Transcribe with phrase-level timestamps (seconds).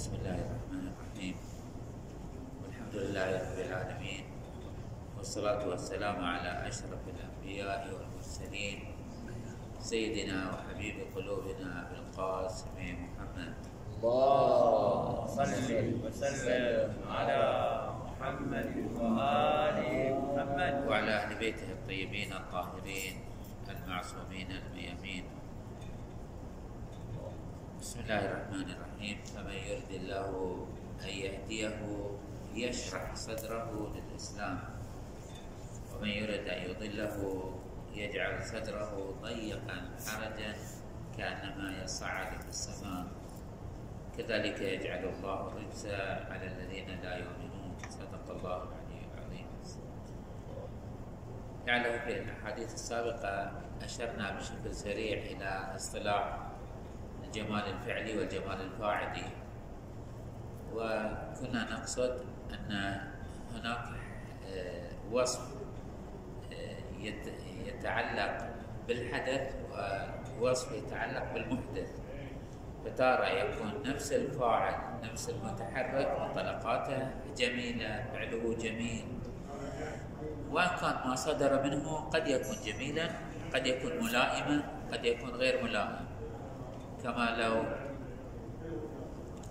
[0.00, 1.36] بسم الله الرحمن الرحيم.
[2.64, 4.24] والحمد لله رب العالمين.
[5.16, 8.78] والصلاة والسلام على أشرف الأنبياء والمرسلين.
[9.80, 13.54] سيدنا وحبيب قلوبنا بالقاسم محمد.
[14.00, 15.68] اللهم صل
[16.00, 17.40] وسلم على
[18.00, 19.80] محمد وآل
[20.16, 20.74] محمد.
[20.88, 23.14] وعلى أهل بيته الطيبين الطاهرين
[23.68, 25.24] المعصومين الميامين.
[27.90, 29.18] بسم الله الرحمن الرحيم.
[29.34, 30.30] فمن يرد الله
[31.02, 31.78] أن يهديه
[32.54, 34.58] يشرح صدره للإسلام.
[35.90, 37.14] ومن يرد أن يضله
[37.94, 40.54] يجعل صدره ضيقا حرجا
[41.18, 43.06] كأنما يصعد في السماء.
[44.18, 45.86] كذلك يجعل الله الرجس
[46.30, 47.74] على الذين لا يؤمنون.
[47.90, 49.46] صدق الله العلي العظيم.
[51.66, 53.52] يعلم في الأحاديث السابقة
[53.82, 56.50] أشرنا بشكل سريع إلى اصطلاح
[57.30, 59.22] الجمال الفعلي والجمال الفاعلي
[60.74, 63.00] وكنا نقصد أن
[63.54, 63.84] هناك
[64.54, 65.40] آه، وصف
[66.52, 67.34] آه، يت-
[67.66, 68.48] يتعلق
[68.88, 69.54] بالحدث
[70.40, 71.90] ووصف يتعلق بالمحدث.
[72.84, 74.74] فتارة يكون نفس الفاعل
[75.04, 79.04] نفس المتحرك انطلاقاته جميلة فعله جميل.
[80.50, 83.08] وإن كان ما صدر منه قد يكون جميلا
[83.54, 84.62] قد يكون ملائما
[84.92, 86.06] قد يكون غير ملائم.
[87.02, 87.62] كما لو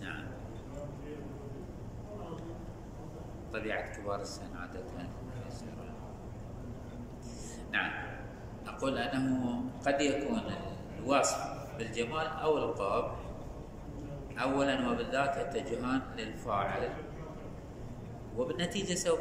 [0.02, 0.26] نعم
[3.54, 4.80] طبيعة كبار السن عادة.
[7.72, 7.92] نعم
[8.68, 10.42] أقول أنه قد يكون
[11.00, 11.38] الوصف
[11.78, 13.16] بالجمال أو القبح
[14.42, 16.90] أولا وبالذات يتجهان للفاعل
[18.38, 19.20] وبالنتيجة سوف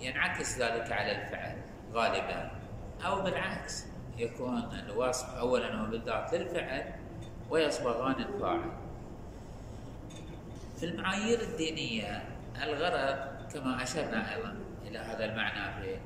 [0.00, 1.56] ينعكس ذلك على الفعل
[1.92, 2.50] غالبا
[3.06, 3.86] أو بالعكس
[4.18, 7.05] يكون الوصف أولا وبالذات للفعل
[7.50, 8.70] ويصبغان الفاعل
[10.76, 12.24] في المعايير الدينية
[12.62, 13.18] الغرض
[13.52, 15.96] كما أشرنا أيضا إلى هذا المعنى في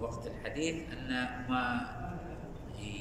[0.00, 1.10] وقت الحديث أن
[1.48, 1.80] ما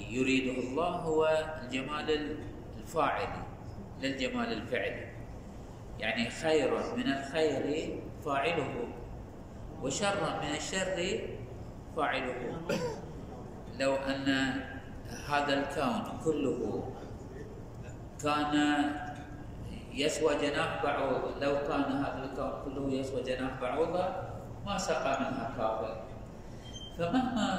[0.09, 2.37] يريده الله هو الجمال
[2.77, 3.43] الفاعلي
[4.01, 5.07] للجمال الفعلي.
[5.99, 8.87] يعني خير من الخير فاعله
[9.81, 11.19] وشر من الشر
[11.95, 12.61] فاعله.
[13.79, 14.27] لو أن
[15.27, 16.89] هذا الكون كله
[18.23, 18.55] كان
[19.93, 21.43] يسوى جناح بعوض.
[21.43, 24.05] لو كان هذا الكون كله يسوى جناح بعوضة
[24.65, 26.03] ما سقى منها كافر.
[26.97, 27.49] فمهما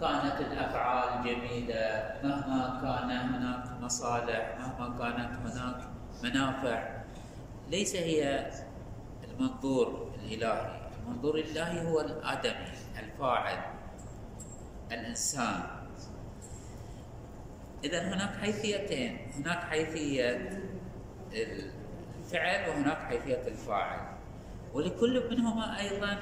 [0.00, 5.80] كانت الأفعال جميلة مهما كان هناك مصالح مهما كانت هناك
[6.22, 6.78] منافع
[7.70, 8.50] ليس هي
[9.24, 10.80] المنظور الإلهي.
[11.02, 13.58] المنظور الإلهي هو الآدمي الفاعل
[14.92, 15.83] الإنسان.
[17.84, 20.50] إذا هناك حيثيتين هناك حيثية
[21.32, 24.00] الفعل وهناك حيثية الفاعل.
[24.72, 26.18] ولكل منهما أيضا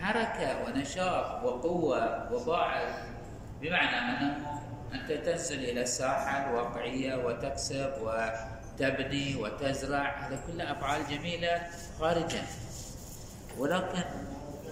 [0.00, 3.08] حركة ونشاط وقوة وباعث
[3.60, 4.60] بمعنى أنه
[4.94, 10.26] أنت تنزل إلى الساحة الواقعية وتكسب وتبني وتزرع.
[10.26, 11.62] هذا كلها أفعال جميلة
[11.98, 12.42] خارجا.
[13.58, 14.04] ولكن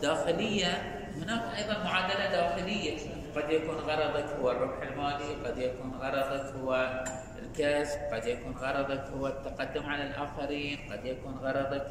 [0.02, 3.21] داخليا هناك أيضا معادلة داخلية.
[3.36, 7.02] قد يكون غرضك هو الربح المالي قد يكون غرضك هو
[7.42, 11.86] الكسب قد يكون غرضك هو التقدم على الآخرين قد يكون غرضك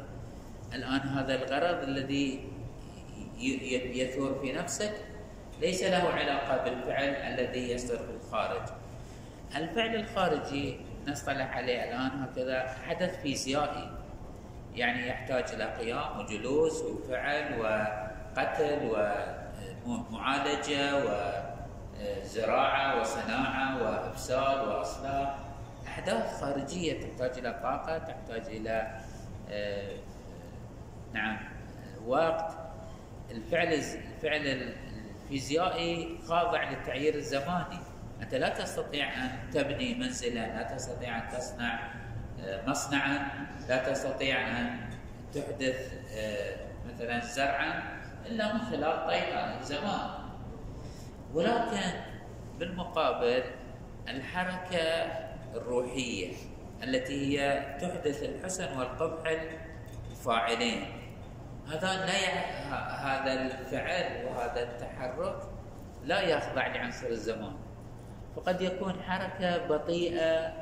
[0.74, 2.48] الآن هذا الغرض الذي
[3.94, 4.92] يثور في نفسك
[5.60, 8.62] ليس له علاقة بالفعل الذي يصدر في الخارج.
[9.56, 10.76] الفعل الخارجي
[11.08, 13.90] نصطلح عليه الآن هكذا حدث فيزيائي
[14.74, 18.86] يعني يحتاج إلى قيام وجلوس وفعل وقتل
[19.86, 21.04] ومعالجة
[21.96, 25.38] وزراعة وصناعة وإفساد وإصلاح.
[25.86, 29.00] أحداث خارجية تحتاج إلى طاقة تحتاج إلى
[29.50, 29.96] آه،
[31.12, 31.38] نعم
[32.06, 32.58] وقت.
[33.30, 34.72] الفعل الفعل
[35.26, 37.78] الفيزيائي خاضع للتعيير الزماني.
[38.22, 41.92] أنت لا تستطيع أن تبني منزلا لا تستطيع أن تصنع
[42.44, 43.28] آه، مصنعا
[43.68, 44.80] لا تستطيع أن
[45.34, 46.56] تحدث آه،
[46.94, 48.01] مثلا زرعا.
[48.26, 50.10] إلا من خلال طيران الزمان.
[51.34, 51.90] ولكن
[52.58, 53.42] بالمقابل
[54.08, 54.86] الحركة
[55.54, 56.32] الروحية
[56.82, 59.36] التي هي تحدث الحسن والقبح
[60.10, 60.86] الفاعلين.
[61.68, 62.26] هذا لا ي...
[63.06, 65.42] هذا الفعل وهذا التحرك
[66.04, 67.54] لا يخضع لعنصر الزمان.
[68.36, 70.52] فقد يكون حركة بطيئة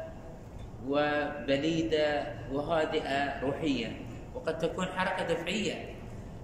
[0.89, 3.93] وبليدة وهادئة روحيا.
[4.35, 5.95] وقد تكون حركة دفعية.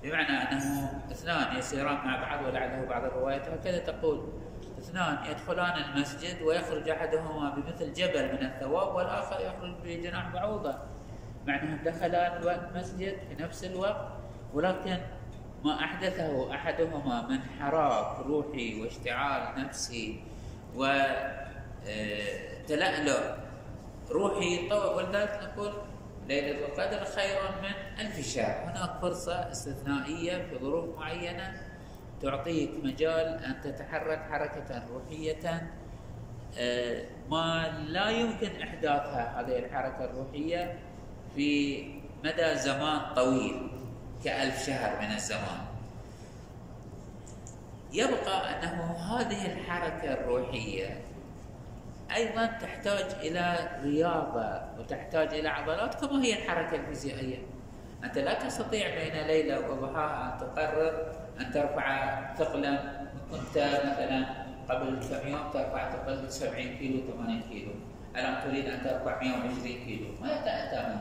[0.06, 4.28] بمعنى أنه اثنان يسيران مع بعض ولعله بعض الروايات هكذا تقول
[4.78, 10.78] اثنان يدخلان المسجد ويخرج أحدهما بمثل جبل من الثواب والآخر يخرج بجناح بعوضة.
[11.46, 14.08] مع أنهم دخلا المسجد في نفس الوقت
[14.54, 14.98] ولكن
[15.64, 20.20] ما أحدثه أحدهما من حراك روحي واشتعال نفسي
[20.74, 21.36] وتلألؤ
[24.10, 24.94] روحي طوى.
[24.94, 25.72] ولذلك نقول
[26.28, 31.62] ليلة القدر خير من ألف شهر هناك فرصة استثنائية في ظروف معينة
[32.22, 35.70] تعطيك مجال أن تتحرك حركة روحية
[36.58, 40.78] آه، ما لا يمكن إحداثها هذه الحركة الروحية
[41.36, 41.82] في
[42.24, 43.70] مدى زمان طويل
[44.24, 45.66] كألف شهر من الزمان.
[47.92, 51.00] يبقى أنه هذه الحركة الروحية
[52.14, 57.38] أيضا تحتاج إلى رياضة وتحتاج إلى عضلات كما هي الحركة الفيزيائية.
[58.04, 62.78] أنت لا تستطيع بين ليلة وضحاها أن تقرر أن ترفع ثقلا.
[63.30, 64.26] كنت مثلا
[64.68, 67.72] قبل كم يوم ترفع ثقل 70 كيلو 80 كيلو.
[68.16, 70.98] الآن تريد أن ترفع 120 كيلو؟ ما تأتمن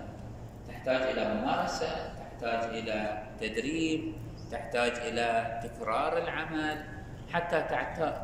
[0.67, 1.87] تحتاج إلى ممارسة
[2.19, 4.13] تحتاج إلى تدريب
[4.51, 6.85] تحتاج إلى تكرار العمل.
[7.33, 7.61] حتى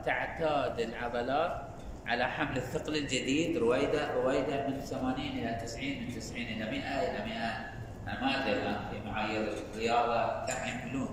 [0.06, 1.62] تعتاد العضلات
[2.06, 7.26] على حمل الثقل الجديد رويدا رويدا من 80 إلى 90 من 90 إلى 100 إلى
[7.26, 7.72] 100
[8.08, 11.10] أنا ما أدري الآن في معايير الرياضة كم يحملون.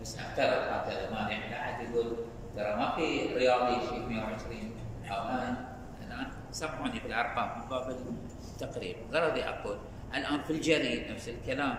[0.00, 2.16] بس أفترض هكذا ما لا أحد يقول
[2.56, 4.72] ترى ما في رياضي يشيل 120
[5.10, 5.28] أو
[6.06, 7.96] الآن سامحوني في الأرقام من باب
[8.52, 8.96] التقريب.
[9.12, 9.78] غرضي أقول
[10.14, 11.76] الآن في الجري نفس الكلام.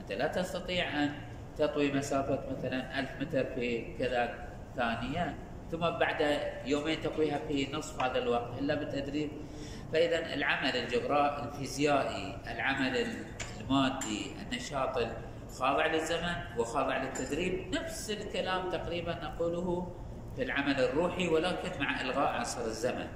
[0.00, 1.14] أنت لا تستطيع أن
[1.56, 5.34] تطوي مسافة مثلا 1000 متر في كذا ثانية.
[5.70, 8.58] ثم بعد يومين تطويها في نصف هذا الوقت.
[8.58, 9.30] إلا بالتدريب
[9.92, 13.06] فإذا العمل الجغرافي الفيزيائي العمل
[13.60, 14.98] المادي النشاط
[15.58, 19.92] خاضع للزمن وخاضع للتدريب نفس الكلام تقريبا نقوله
[20.36, 23.06] في العمل الروحي ولكن مع إلغاء عنصر الزمن.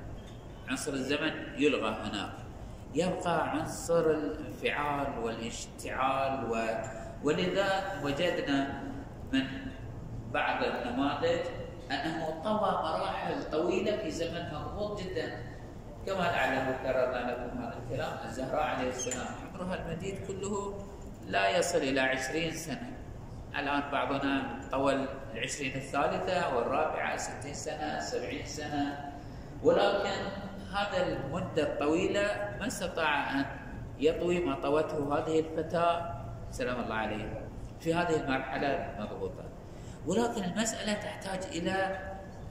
[0.68, 2.32] عنصر الزمن يلغى هناك.
[2.94, 6.66] يبقى عنصر الانفعال والاشتعال و...
[7.24, 8.82] ولذا وجدنا
[9.32, 9.44] من
[10.32, 11.40] بعض النماذج
[11.92, 15.38] أنه طوى مراحل طويلة في زمن مضغوط جدا.
[16.06, 20.74] كما لعله كررنا لكم هذا الكلام الزهراء عليه السلام عمرها المديد كله
[21.26, 22.92] لا يصل إلى عشرين سنة.
[23.58, 29.12] الآن بعضنا طول العشرين الثالثة والرابعة ستين سنة سبعين سنة.
[29.62, 30.18] ولكن
[30.74, 33.44] هذا المدة الطويلة ما استطاع أن
[33.98, 36.22] يطوي ما طوته هذه الفتاة.
[36.50, 37.42] سلام الله عليها
[37.80, 39.44] في هذه المرحلة المضغوطة
[40.06, 41.98] ولكن المسألة تحتاج إلى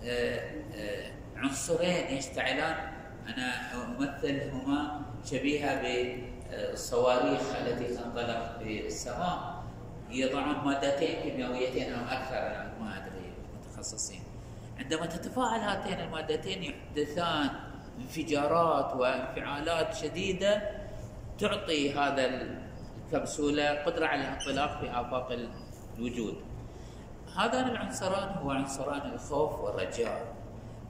[0.04, 2.92] آه، آه، عنصرين يشتعلان.
[3.28, 9.64] أنا أمثلهما شبيهة بالصواريخ التي تنطلق في السماء
[10.10, 14.24] يضعون مادتين كيميائيتين أو أكثر أنا ما أدري متخصصين.
[14.80, 17.50] عندما تتفاعل هاتين المادتين يحدثان
[18.00, 20.62] انفجارات وانفعالات شديدة
[21.40, 25.38] تعطي هذا الكبسولة قدرة على الانطلاق في آفاق
[25.98, 26.36] الوجود.
[27.38, 30.42] هذان العنصران هو عنصران الخوف والرجاء.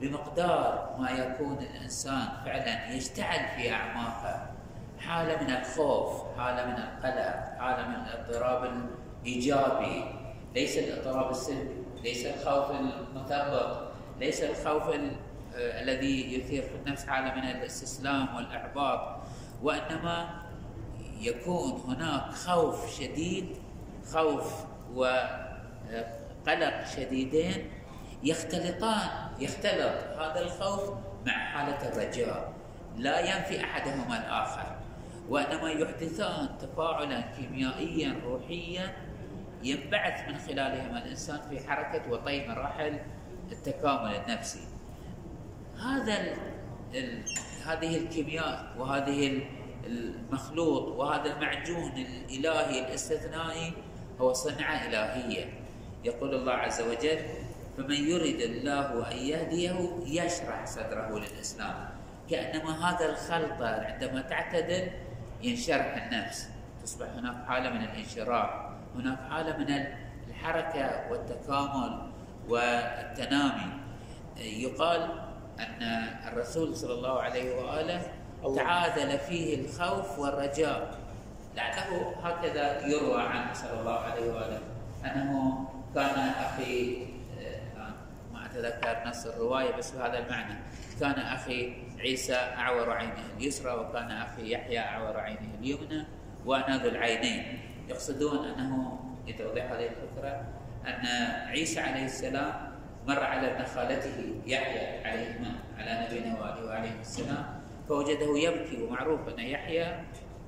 [0.02, 4.46] بمقدار ما يكون الإنسان فعلا يشتعل في أعماقه
[4.98, 8.88] حالة من الخوف حالة من القلق حالة من الاضطراب
[9.22, 10.04] الإيجابي
[10.54, 17.44] ليس الاضطراب السلبي ليس الخوف المثبط ليس الخوف آه، الذي يثير في النفس حالة من
[17.44, 19.18] الاستسلام والإحباط
[19.62, 20.42] وإنما
[21.20, 23.56] يكون هناك خوف شديد
[24.12, 24.64] خوف
[26.42, 27.70] وقلق شديدين
[28.22, 29.08] يختلطان
[29.38, 30.90] يختلط هذا الخوف
[31.26, 32.52] مع حالة الرجاء.
[32.96, 34.76] لا ينفي أحدهما الآخر.
[35.28, 38.92] وإنما يحدثان تفاعلا كيميائيا روحيا
[39.62, 42.98] ينبعث من خلالهما الإنسان في حركة وطي مراحل
[43.52, 44.66] التكامل النفسي.
[45.78, 46.36] هذا ال
[46.94, 47.24] ال
[47.66, 49.42] هذه الكيمياء وهذه
[49.86, 53.72] المخلوط وهذا المعجون الإلهي الإستثنائي
[54.20, 55.61] هو صنعة إلهية.
[56.04, 57.18] يقول الله عز وجل
[57.76, 61.88] فمن يرد الله أن يهديه يشرح صدره للإسلام.
[62.30, 64.90] كأنما هذا الخلطة عندما تعتدل
[65.42, 66.48] ينشرح النفس.
[66.82, 69.86] تصبح هناك حالة من الانشراح هناك حالة من
[70.28, 72.12] الحركة والتكامل
[72.48, 73.72] والتنامي.
[74.36, 75.00] يقال
[75.60, 75.82] أن
[76.28, 78.02] الرسول صلى الله عليه وآله
[78.56, 80.98] تعادل فيه الخوف والرجاء.
[81.56, 84.60] لعله هكذا يروى عنه صلى الله عليه وآله.
[85.04, 87.06] أنه كان أخي
[87.40, 87.92] آه،
[88.32, 90.58] ما أتذكر نص الرواية بس بهذا المعنى.
[91.00, 96.06] كان أخي عيسى أعور عينه اليسرى وكان أخي يحيى أعور عينه اليمنى
[96.46, 97.58] وأنا ذو العينين
[97.88, 100.44] يقصدون أنه لتوضيح هذه الفكرة
[100.86, 101.06] أن
[101.48, 102.72] عيسى عليه السلام
[103.06, 109.38] مر على ابن خالته يحيى عليهما على نبينا وآله وعليه السلام فوجده يبكي ومعروف أن
[109.38, 110.00] يحيى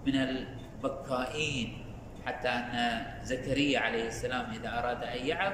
[0.06, 0.46] من
[0.82, 1.83] بكائين
[2.26, 5.52] حتى أن زكريا عليه السلام إذا أراد أن يعظ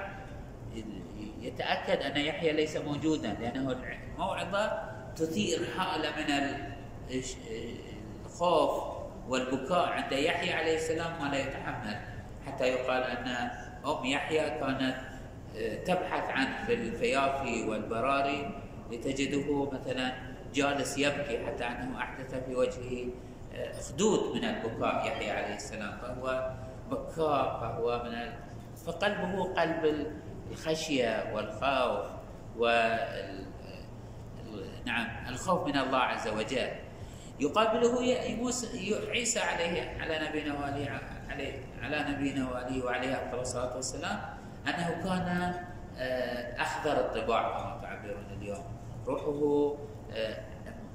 [1.40, 3.76] يتأكد أن يحيى ليس موجودا لأنه
[4.12, 6.56] الموعظة تثير حالة من
[8.24, 12.00] الخوف والبكاء عند يحيى عليه السلام ما لا يتحمل
[12.46, 13.50] حتى يقال أن
[13.86, 14.96] أم يحيى كانت
[15.56, 20.12] آه، تبحث عنه في الفيافي والبراري لتجده مثلا
[20.54, 23.06] جالس يبكي حتى أنه أحدث في وجهه
[23.60, 26.54] آه، خدود من البكاء يحيى عليه السلام فهو
[26.90, 28.32] بكاء فهو من ال...
[28.86, 30.06] فقلبه قلب
[30.50, 32.10] الخشية والخوف
[32.58, 32.66] و
[34.84, 36.70] نعم الخوف من الله عز وجل.
[37.40, 38.00] يقابله
[39.10, 41.52] عيسى عليه على نبينا وعليه عليه
[41.82, 44.20] على نبينا وعليه وعليه أفضل الصلاة والسلام
[44.68, 45.54] أنه كان
[45.98, 48.64] آه، أحذر الطباع كما تعبرون اليوم.
[49.06, 49.76] روحه
[50.12, 50.36] آه،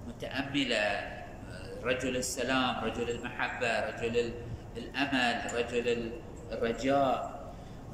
[0.07, 0.75] متأملة.
[0.75, 1.25] آه،
[1.86, 4.34] رجل السلام رجل المحبة رجل
[4.77, 6.12] الأمل رجل
[6.51, 7.36] الرجاء.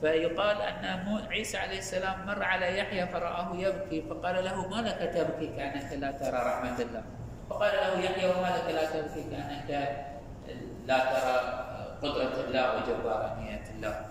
[0.02, 0.84] فيقال أن
[1.30, 6.12] عيسى عليه السلام مر على يحيى فرآه يبكي فقال له ما لك تبكي كأنك لا
[6.12, 7.04] ترى رحمة الله؟
[7.50, 9.70] فقال له يحيى وما لك لا تبكي كأنك
[10.88, 11.36] لا ترى
[12.02, 14.06] قدرة الله وجبارانية الله؟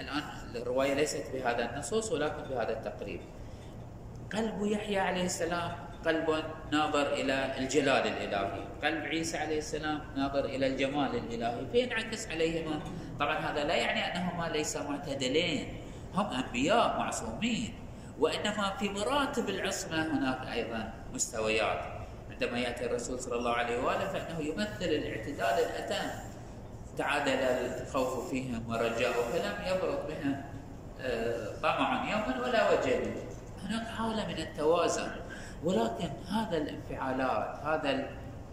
[0.00, 0.22] الآن
[0.56, 3.20] الرواية ليست بهذا النصوص ولكن بهذا التقريب.
[4.32, 5.72] قلب يحيى عليه السلام
[6.06, 8.64] قلب ناظر إلى الجلال الإلهي.
[8.84, 11.66] قلب عيسى عليه السلام ناظر إلى الجمال الإلهي.
[11.72, 12.80] فينعكس عليهما؟
[13.20, 15.68] طبعا هذا لا يعني أنهما ليس معتدلين.
[16.14, 17.74] هم أنبياء معصومين.
[18.18, 21.80] وإنما في مراتب العصمة هناك أيضا مستويات.
[22.30, 26.10] عندما يأتي الرسول صلى الله عليه وآله فإنه يمثل الاعتدال الاتام
[26.98, 30.42] تعادل الخوف فيهم ورجاء فلم يبرد بهم
[31.00, 33.06] آه، طمع يوما ولا وجل
[33.62, 35.10] هناك حاله من التوازن.
[35.64, 38.08] ولكن هذا الانفعالات هذا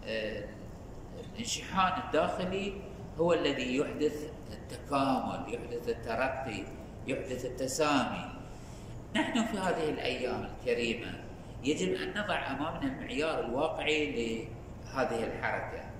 [0.06, 0.44] آه،
[1.34, 2.72] الانشحان الداخلي
[3.18, 6.64] هو الذي يحدث التكامل يحدث الترقي
[7.06, 8.30] يحدث التسامي.
[9.16, 11.12] نحن في هذه الأيام الكريمة
[11.64, 15.90] يجب أن نضع أمامنا المعيار الواقعي لهذه الحركة.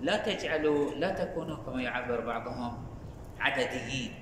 [0.00, 2.86] لا تجعلوا لا تكونوا كما يعبر بعضهم
[3.40, 4.14] عدديين.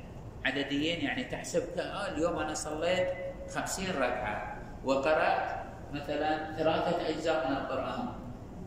[0.44, 3.08] عدديين يعني تحسب اليوم أنا صليت
[3.54, 5.61] خمسين ركعة وقرأت
[5.92, 8.08] مثلا ثلاثة أجزاء من القرآن.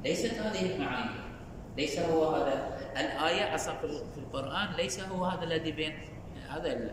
[0.03, 1.25] ليست هذه المعايير
[1.77, 3.75] ليس هو هذا الآية أصلا
[4.13, 5.93] في القرآن ليس هو هذا الذي بين
[6.49, 6.91] هذا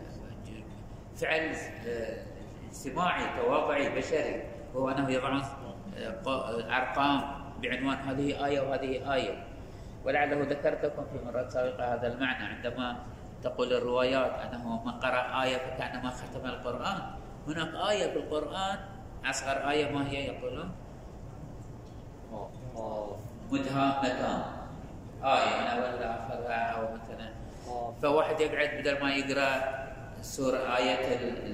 [1.15, 1.55] فعل
[1.87, 2.23] آه،
[2.71, 4.43] اجتماعي تواضعي بشري.
[4.75, 5.41] هو أنه يضعون
[5.97, 7.21] آه، أرقام
[7.61, 9.43] بعنوان هذه آية وهذه آية.
[10.05, 12.45] ولعله ذكرت لكم في مرات سابقة هذا المعنى.
[12.45, 12.97] عندما
[13.43, 17.01] تقول الروايات أنه من قرأ آية فكأنما ختم القرآن
[17.47, 18.77] هناك آية في القرآن
[19.25, 20.71] أصغر آية ما هي يقولون؟
[23.51, 24.41] مدهامتان.
[25.23, 27.29] آية من أولها آخرها أو مثلا.
[28.01, 29.83] فواحد يقعد بدل ما يقرأ
[30.21, 30.95] سورة آية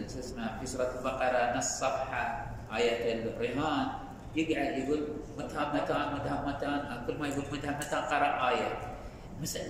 [0.05, 2.45] اسمها في سورة البقرة نص صفحة
[2.75, 3.87] آية الرهان
[4.35, 5.07] يقعد يقول
[5.37, 8.77] متهمتان متهمتان كل ما يقول متهمتان قرأ آية.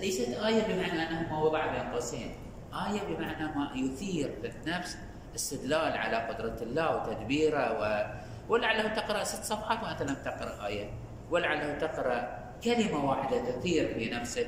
[0.02, 2.32] ليست آية بمعنى أنه ما وضع بين قوسين.
[2.74, 4.98] آية بمعنى ما يثير في النفس
[5.36, 8.06] استدلال على قدرة الله وتدبيره و...
[8.50, 10.90] ولعله تقرأ ست صفحات وأنت لم تقرأ آية.
[11.32, 14.48] ولعله تقرأ كلمة واحدة تثير في نفسك.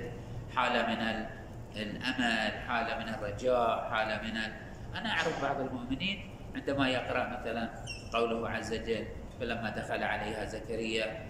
[0.56, 1.26] حالة من
[1.76, 4.52] الأمل حالة من الرجاء حالة من ال...
[4.96, 7.70] أنا أعرف بعض المؤمنين عندما يقرأ مثلا
[8.14, 9.06] قوله عز وجل
[9.40, 11.26] فلما دخل عليها زكريا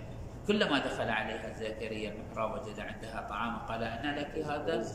[0.47, 4.85] كلما دخل عليها زكريا المحراب وجد عندها طعام قال أنا لك هذا؟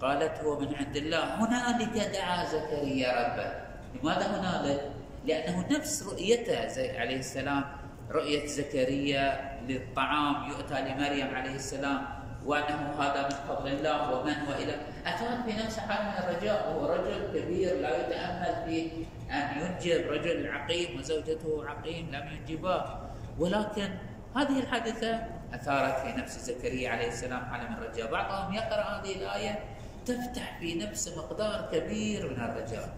[0.00, 1.24] قالت هو من عند الله.
[1.44, 3.71] هنالك دعا زكريا ربه.
[3.94, 4.90] لماذا هنالك؟
[5.26, 6.58] لأنه نفس رؤيته
[7.00, 7.64] عليه السلام
[8.10, 14.74] رؤية زكريا للطعام يؤتى لمريم عليه السلام وأنه هذا من فضل الله ومن وإلى
[15.06, 18.90] أتان في نفس حال من الرجاء وهو رجل كبير لا يتأمل في
[19.30, 23.00] أن ينجب رجل عقيم وزوجته عقيم لم ينجباه.
[23.38, 23.90] ولكن
[24.36, 25.20] هذه الحادثة
[25.54, 28.10] أثارت في نفس زكريا عليه السلام حالة من الرجاء.
[28.10, 29.58] بعضهم يقرأ هذه الآية
[30.06, 32.94] تفتح في نفسه مقدار كبير من الرجاء.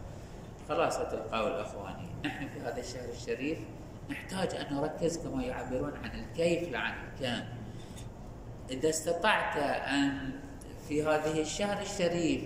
[0.68, 3.58] خلاصة القول أخواني نحن في هذا الشهر الشريف
[4.10, 7.44] نحتاج أن نركز كما يعبرون عن الكيف لا عن الكان.
[8.70, 10.32] إذا استطعت أن
[10.88, 12.44] في هذه الشهر الشريف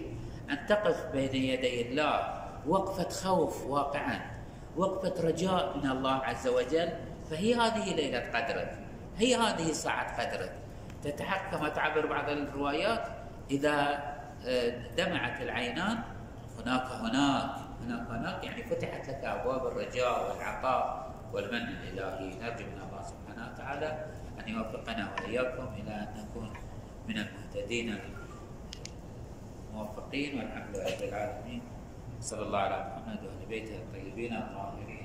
[0.51, 4.21] أن تقف بين يدي الله وقفة خوف واقعا
[4.77, 6.89] وقفة رجاء من الله عز وجل
[7.31, 8.79] فهي هذه ليلة قدرك
[9.19, 10.53] هي هذه ساعة قدرك.
[11.05, 13.05] تتحقق كما تعبر بعض الروايات
[13.51, 14.03] إذا
[14.47, 15.99] آه، دمعت العينان
[16.59, 17.68] هناك هناك.
[17.85, 22.29] هناك هناك يعني فتحت لك أبواب الرجاء والعطاء والمن الإلهي.
[22.43, 23.89] نرجو من الله سبحانه وتعالى
[24.41, 26.51] أن يوفقنا وإياكم إلى أن نكون
[27.09, 27.89] من المهتدين
[29.71, 31.63] الموفقين والحمد لله رب العالمين.
[32.21, 34.98] صلى الله على محمد وعلى بيته الطيبين الطاهرين.